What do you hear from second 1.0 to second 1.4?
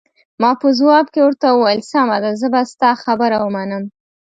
کې